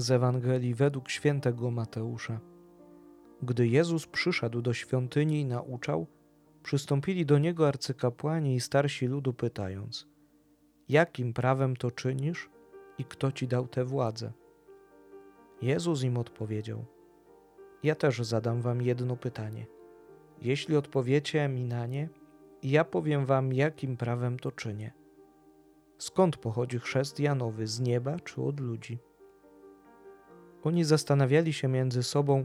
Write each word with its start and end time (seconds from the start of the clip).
z 0.00 0.10
Ewangelii 0.10 0.74
według 0.74 1.10
świętego 1.10 1.70
Mateusza. 1.70 2.40
Gdy 3.42 3.68
Jezus 3.68 4.06
przyszedł 4.06 4.62
do 4.62 4.74
świątyni 4.74 5.40
i 5.40 5.44
nauczał, 5.44 6.06
przystąpili 6.62 7.26
do 7.26 7.38
niego 7.38 7.68
arcykapłani 7.68 8.54
i 8.54 8.60
starsi 8.60 9.06
ludu, 9.06 9.32
pytając: 9.32 10.08
Jakim 10.88 11.32
prawem 11.32 11.76
to 11.76 11.90
czynisz 11.90 12.50
i 12.98 13.04
kto 13.04 13.32
ci 13.32 13.48
dał 13.48 13.68
tę 13.68 13.84
władzę? 13.84 14.32
Jezus 15.62 16.02
im 16.02 16.18
odpowiedział: 16.18 16.84
Ja 17.82 17.94
też 17.94 18.18
zadam 18.18 18.60
wam 18.60 18.82
jedno 18.82 19.16
pytanie. 19.16 19.66
Jeśli 20.42 20.76
odpowiecie 20.76 21.48
mi 21.48 21.64
na 21.64 21.86
nie, 21.86 22.08
ja 22.62 22.84
powiem 22.84 23.26
wam, 23.26 23.52
jakim 23.52 23.96
prawem 23.96 24.38
to 24.38 24.52
czynię. 24.52 24.92
Skąd 25.98 26.36
pochodzi 26.36 26.78
chrzest 26.78 27.20
Janowy, 27.20 27.66
z 27.66 27.80
nieba 27.80 28.20
czy 28.20 28.42
od 28.42 28.60
ludzi? 28.60 28.98
Oni 30.62 30.84
zastanawiali 30.84 31.52
się 31.52 31.68
między 31.68 32.02
sobą, 32.02 32.44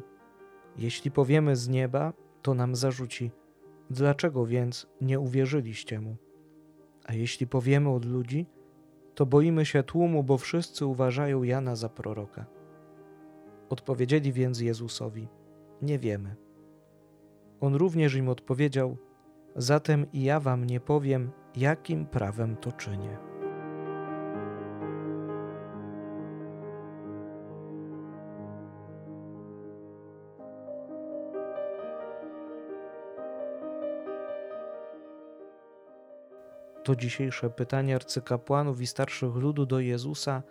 jeśli 0.78 1.12
powiemy 1.12 1.56
z 1.56 1.68
nieba, 1.68 2.14
to 2.42 2.54
nam 2.54 2.76
zarzuci, 2.76 3.32
dlaczego 3.90 4.46
więc 4.46 4.88
nie 5.02 5.20
uwierzyliście 5.20 6.00
mu? 6.00 6.16
A 7.06 7.14
jeśli 7.14 7.48
powiemy 7.48 7.90
od 7.90 8.06
ludzi, 8.06 8.46
to 9.16 9.26
boimy 9.26 9.66
się 9.66 9.84
tłumu, 9.84 10.24
bo 10.24 10.38
wszyscy 10.38 10.86
uważają 10.86 11.44
Jana 11.44 11.76
za 11.76 11.90
proroka. 11.90 12.46
Odpowiedzieli 13.70 14.34
więc 14.34 14.60
Jezusowi: 14.60 15.28
Nie 15.82 16.00
wiemy. 16.00 16.36
On 17.60 17.76
również 17.76 18.16
im 18.16 18.30
odpowiedział: 18.30 18.98
Zatem 19.56 20.12
i 20.14 20.24
ja 20.24 20.40
wam 20.40 20.66
nie 20.66 20.80
powiem, 20.80 21.32
jakim 21.56 22.06
prawem 22.06 22.56
to 22.58 22.72
czynię. 22.72 23.25
To 36.86 36.96
dzisiejsze 36.96 37.50
pytanie 37.50 37.96
arcykapłanów 37.96 38.82
i 38.82 38.88
starszych 38.88 39.36
ludu 39.36 39.66
do 39.66 39.80
Jezusa 39.80 40.44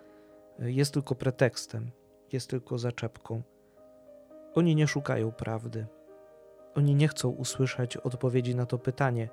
jest 0.59 0.93
tylko 0.93 1.15
pretekstem, 1.15 1.91
jest 2.31 2.49
tylko 2.49 2.77
zaczepką. 2.77 3.41
Oni 4.55 4.75
nie 4.75 4.87
szukają 4.87 5.31
prawdy. 5.31 5.87
Oni 6.75 6.95
nie 6.95 7.07
chcą 7.07 7.29
usłyszeć 7.29 7.97
odpowiedzi 7.97 8.55
na 8.55 8.65
to 8.65 8.77
pytanie. 8.77 9.29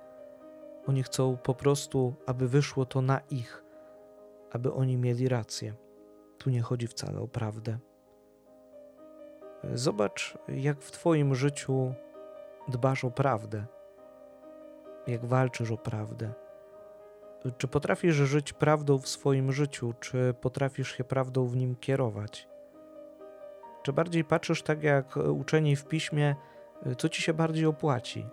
Oni 0.87 1.03
chcą 1.03 1.37
po 1.37 1.55
prostu, 1.55 2.15
aby 2.27 2.49
wyszło 2.49 2.87
to 2.87 3.01
na 3.01 3.21
ich, 3.31 3.65
aby 4.53 4.73
oni 4.73 4.97
mieli 4.97 5.29
rację. 5.29 5.75
Tu 6.39 6.51
nie 6.51 6.63
chodzi 6.63 6.87
wcale 6.87 7.21
o 7.21 7.29
prawdę. 7.29 7.79
Zobacz, 9.75 10.39
jak 10.49 10.81
w 10.81 10.91
Twoim 10.91 11.35
życiu 11.35 11.95
dbasz 12.69 13.05
o 13.05 13.11
prawdę, 13.11 13.67
jak 15.07 15.25
walczysz 15.25 15.71
o 15.71 15.77
prawdę. 15.77 16.42
Czy 17.59 17.69
potrafisz 17.69 18.15
żyć 18.15 18.53
prawdą 18.53 18.99
w 18.99 19.09
swoim 19.09 19.53
życiu, 19.53 19.95
czy 20.01 20.35
potrafisz 20.41 20.97
się 20.97 21.05
prawdą 21.05 21.47
w 21.47 21.57
nim 21.57 21.77
kierować? 21.77 22.49
Czy 23.83 23.93
bardziej 23.93 24.25
patrzysz 24.25 24.63
tak 24.63 24.83
jak 24.83 25.17
uczeni 25.17 25.77
w 25.77 25.85
piśmie, 25.85 26.37
co 26.99 27.09
ci 27.09 27.23
się 27.23 27.35
bardziej 27.35 27.67
opłaci? 27.67 28.27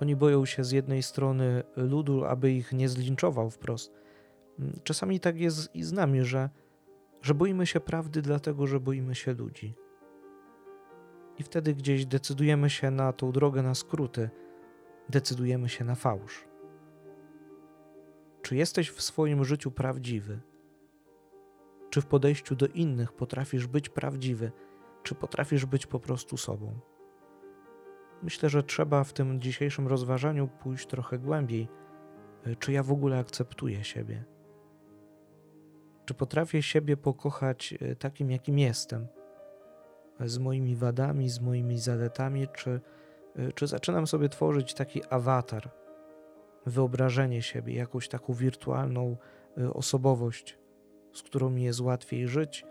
Oni 0.00 0.16
boją 0.16 0.44
się 0.44 0.64
z 0.64 0.70
jednej 0.70 1.02
strony 1.02 1.62
ludu, 1.76 2.24
aby 2.24 2.52
ich 2.52 2.72
nie 2.72 2.88
zlinczował 2.88 3.50
wprost. 3.50 3.92
Czasami 4.84 5.20
tak 5.20 5.40
jest 5.40 5.74
i 5.74 5.82
z 5.82 5.92
nami, 5.92 6.24
że, 6.24 6.50
że 7.22 7.34
boimy 7.34 7.66
się 7.66 7.80
prawdy, 7.80 8.22
dlatego 8.22 8.66
że 8.66 8.80
boimy 8.80 9.14
się 9.14 9.32
ludzi. 9.32 9.74
I 11.38 11.42
wtedy 11.42 11.74
gdzieś 11.74 12.06
decydujemy 12.06 12.70
się 12.70 12.90
na 12.90 13.12
tą 13.12 13.32
drogę 13.32 13.62
na 13.62 13.74
skróty, 13.74 14.30
decydujemy 15.08 15.68
się 15.68 15.84
na 15.84 15.94
fałsz. 15.94 16.51
Czy 18.42 18.56
jesteś 18.56 18.90
w 18.90 19.02
swoim 19.02 19.44
życiu 19.44 19.70
prawdziwy? 19.70 20.40
Czy 21.90 22.00
w 22.00 22.06
podejściu 22.06 22.54
do 22.54 22.66
innych 22.66 23.12
potrafisz 23.12 23.66
być 23.66 23.88
prawdziwy? 23.88 24.52
Czy 25.02 25.14
potrafisz 25.14 25.66
być 25.66 25.86
po 25.86 26.00
prostu 26.00 26.36
sobą? 26.36 26.80
Myślę, 28.22 28.48
że 28.48 28.62
trzeba 28.62 29.04
w 29.04 29.12
tym 29.12 29.40
dzisiejszym 29.40 29.88
rozważaniu 29.88 30.48
pójść 30.48 30.86
trochę 30.86 31.18
głębiej. 31.18 31.68
Czy 32.58 32.72
ja 32.72 32.82
w 32.82 32.92
ogóle 32.92 33.18
akceptuję 33.18 33.84
siebie? 33.84 34.24
Czy 36.04 36.14
potrafię 36.14 36.62
siebie 36.62 36.96
pokochać 36.96 37.74
e, 37.80 37.96
takim, 37.96 38.30
jakim 38.30 38.58
jestem? 38.58 39.06
Z 40.20 40.38
moimi 40.38 40.76
wadami, 40.76 41.28
z 41.28 41.40
moimi 41.40 41.78
zaletami, 41.78 42.48
czy, 42.54 42.80
e, 43.36 43.52
czy 43.52 43.66
zaczynam 43.66 44.06
sobie 44.06 44.28
tworzyć 44.28 44.74
taki 44.74 45.00
awatar, 45.10 45.70
wyobrażenie 46.66 47.42
siebie, 47.42 47.74
jakąś 47.74 48.08
taką 48.08 48.32
wirtualną 48.32 49.16
e, 49.58 49.72
osobowość, 49.72 50.58
z 51.12 51.22
którą 51.22 51.50
mi 51.50 51.62
jest 51.62 51.80
łatwiej 51.80 52.28
żyć, 52.28 52.64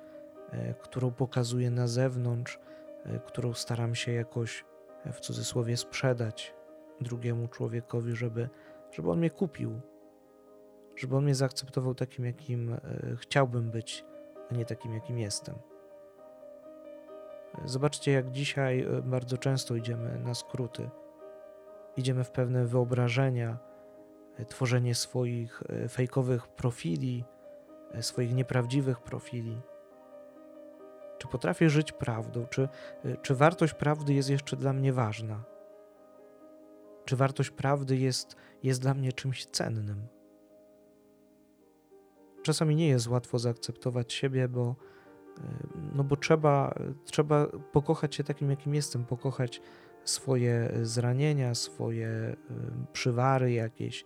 E, 0.51 0.73
którą 0.73 1.11
pokazuję 1.11 1.71
na 1.71 1.87
zewnątrz, 1.87 2.59
e, 3.05 3.19
którą 3.19 3.53
staram 3.53 3.95
się 3.95 4.11
jakoś 4.11 4.65
w 5.13 5.19
cudzysłowie 5.19 5.77
sprzedać 5.77 6.55
drugiemu 7.01 7.47
człowiekowi, 7.47 8.15
żeby, 8.15 8.49
żeby 8.91 9.11
on 9.11 9.19
mnie 9.19 9.29
kupił, 9.29 9.81
żeby 10.95 11.15
on 11.15 11.23
mnie 11.23 11.35
zaakceptował 11.35 11.95
takim, 11.95 12.25
jakim 12.25 12.77
chciałbym 13.17 13.71
być, 13.71 14.05
a 14.51 14.55
nie 14.55 14.65
takim, 14.65 14.93
jakim 14.93 15.19
jestem. 15.19 15.55
Zobaczcie, 17.65 18.11
jak 18.11 18.31
dzisiaj 18.31 18.87
bardzo 19.03 19.37
często 19.37 19.75
idziemy 19.75 20.19
na 20.19 20.33
skróty. 20.33 20.89
Idziemy 21.97 22.23
w 22.23 22.31
pewne 22.31 22.65
wyobrażenia, 22.65 23.57
tworzenie 24.47 24.95
swoich 24.95 25.63
fejkowych 25.89 26.47
profili, 26.47 27.23
swoich 28.01 28.33
nieprawdziwych 28.33 28.99
profili. 28.99 29.61
Czy 31.17 31.27
potrafię 31.27 31.69
żyć 31.69 31.91
prawdą? 31.91 32.45
Czy, 32.45 32.69
czy 33.21 33.35
wartość 33.35 33.73
prawdy 33.73 34.13
jest 34.13 34.29
jeszcze 34.29 34.57
dla 34.57 34.73
mnie 34.73 34.93
ważna? 34.93 35.43
Czy 37.05 37.15
wartość 37.15 37.49
prawdy 37.49 37.97
jest, 37.97 38.35
jest 38.63 38.81
dla 38.81 38.93
mnie 38.93 39.13
czymś 39.13 39.45
cennym? 39.45 40.07
Czasami 42.43 42.75
nie 42.75 42.87
jest 42.87 43.07
łatwo 43.07 43.39
zaakceptować 43.39 44.13
siebie, 44.13 44.47
bo, 44.47 44.75
no 45.93 46.03
bo 46.03 46.15
trzeba, 46.15 46.75
trzeba 47.05 47.47
pokochać 47.71 48.15
się 48.15 48.23
takim, 48.23 48.49
jakim 48.49 48.75
jestem, 48.75 49.05
pokochać 49.05 49.61
swoje 50.03 50.71
zranienia, 50.81 51.55
swoje 51.55 52.35
przywary 52.93 53.51
jakieś, 53.51 54.05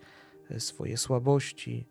swoje 0.57 0.97
słabości, 0.97 1.87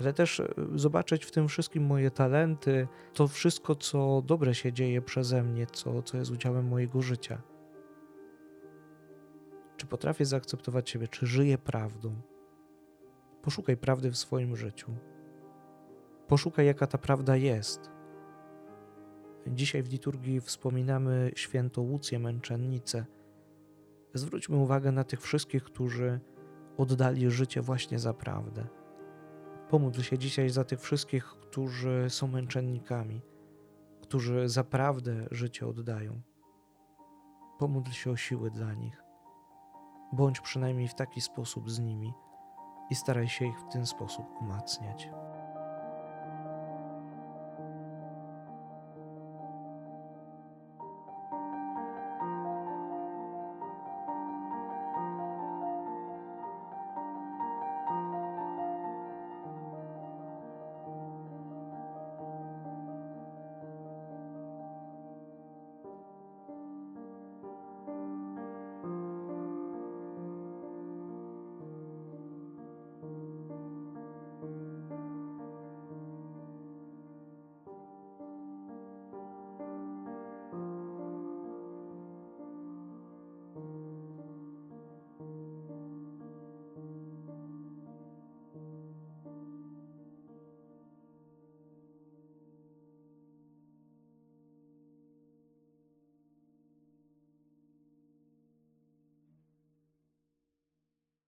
ale 0.00 0.12
też 0.12 0.40
e, 0.40 0.54
zobaczyć 0.74 1.24
w 1.24 1.30
tym 1.30 1.48
wszystkim 1.48 1.86
moje 1.86 2.10
talenty, 2.10 2.88
to 3.12 3.28
wszystko, 3.28 3.74
co 3.74 4.22
dobre 4.26 4.54
się 4.54 4.72
dzieje 4.72 5.02
przeze 5.02 5.42
mnie, 5.42 5.66
co, 5.66 6.02
co 6.02 6.16
jest 6.16 6.30
udziałem 6.30 6.68
mojego 6.68 7.02
życia. 7.02 7.42
Czy 9.76 9.86
potrafię 9.86 10.24
zaakceptować 10.24 10.90
siebie, 10.90 11.08
czy 11.08 11.26
żyję 11.26 11.58
prawdą? 11.58 12.14
Poszukaj 13.42 13.76
prawdy 13.76 14.10
w 14.10 14.16
swoim 14.16 14.56
życiu. 14.56 14.92
Poszukaj, 16.28 16.66
jaka 16.66 16.86
ta 16.86 16.98
prawda 16.98 17.36
jest. 17.36 17.93
Dzisiaj 19.46 19.82
w 19.82 19.92
liturgii 19.92 20.40
wspominamy 20.40 21.30
świętą 21.36 21.82
Łucję 21.82 22.18
Męczennicę. 22.18 23.04
Zwróćmy 24.14 24.56
uwagę 24.56 24.92
na 24.92 25.04
tych 25.04 25.20
wszystkich, 25.20 25.64
którzy 25.64 26.20
oddali 26.76 27.30
życie 27.30 27.62
właśnie 27.62 27.98
za 27.98 28.14
prawdę. 28.14 28.66
Pomódl 29.68 30.00
się 30.00 30.18
dzisiaj 30.18 30.50
za 30.50 30.64
tych 30.64 30.80
wszystkich, 30.80 31.24
którzy 31.24 32.06
są 32.08 32.26
męczennikami, 32.26 33.22
którzy 34.02 34.48
zaprawdę 34.48 35.26
życie 35.30 35.66
oddają. 35.66 36.20
Pomódl 37.58 37.90
się 37.90 38.10
o 38.10 38.16
siły 38.16 38.50
dla 38.50 38.74
nich. 38.74 39.02
Bądź 40.12 40.40
przynajmniej 40.40 40.88
w 40.88 40.94
taki 40.94 41.20
sposób 41.20 41.70
z 41.70 41.78
nimi 41.78 42.12
i 42.90 42.94
staraj 42.94 43.28
się 43.28 43.46
ich 43.46 43.58
w 43.58 43.72
ten 43.72 43.86
sposób 43.86 44.26
umacniać. 44.40 45.08